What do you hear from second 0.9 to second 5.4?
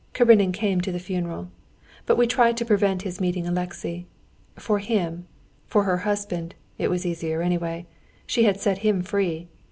the funeral. But we tried to prevent his meeting Alexey. For him,